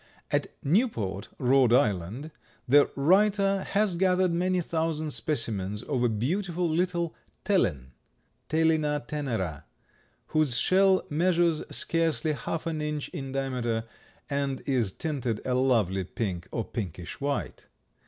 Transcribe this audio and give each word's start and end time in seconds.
At 0.31 0.47
Newport, 0.63 1.27
Rhode 1.37 1.71
Island, 1.73 2.31
the 2.67 2.89
writer 2.95 3.61
has 3.61 3.95
gathered 3.95 4.31
many 4.31 4.59
thousand 4.59 5.11
specimens 5.11 5.83
of 5.83 6.01
a 6.03 6.09
beautiful 6.09 6.67
little 6.67 7.13
Tellen 7.43 7.91
(Tellina 8.49 9.05
tenera), 9.05 9.65
whose 10.29 10.57
shell 10.57 11.03
measures 11.11 11.61
scarcely 11.69 12.31
half 12.31 12.65
an 12.65 12.81
inch 12.81 13.09
in 13.09 13.31
diameter 13.31 13.83
and 14.27 14.63
is 14.67 14.91
tinted 14.91 15.39
a 15.45 15.53
lovely 15.53 16.03
pink 16.03 16.47
or 16.49 16.65
pinkish 16.65 17.21
white. 17.21 17.67